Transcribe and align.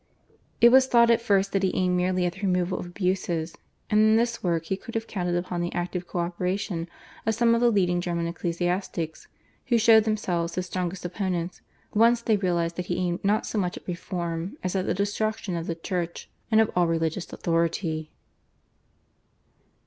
It 0.59 0.69
was 0.69 0.87
thought 0.87 1.11
at 1.11 1.21
first 1.21 1.51
that 1.51 1.61
he 1.61 1.75
aimed 1.75 1.95
merely 1.95 2.25
at 2.25 2.33
the 2.33 2.41
removal 2.41 2.79
of 2.79 2.87
abuses, 2.87 3.55
and 3.87 3.99
in 4.01 4.15
this 4.15 4.41
work 4.41 4.65
he 4.65 4.75
could 4.75 4.95
have 4.95 5.05
counted 5.05 5.35
upon 5.35 5.61
the 5.61 5.71
active 5.75 6.07
co 6.07 6.17
operation 6.17 6.89
of 7.27 7.35
some 7.35 7.53
of 7.53 7.61
the 7.61 7.69
leading 7.69 8.01
German 8.01 8.25
ecclesiastics, 8.25 9.27
who 9.67 9.77
showed 9.77 10.05
themselves 10.05 10.55
his 10.55 10.65
strongest 10.65 11.05
opponents 11.05 11.61
once 11.93 12.19
they 12.23 12.37
realised 12.37 12.77
that 12.77 12.87
he 12.87 12.97
aimed 12.97 13.23
not 13.23 13.45
so 13.45 13.59
much 13.59 13.77
at 13.77 13.87
reform 13.87 14.57
as 14.63 14.75
at 14.75 14.87
the 14.87 14.95
destruction 14.95 15.55
of 15.55 15.67
the 15.67 15.75
Church 15.75 16.27
and 16.49 16.59
of 16.59 16.71
all 16.75 16.87
religious 16.87 17.31
authority. 17.31 18.09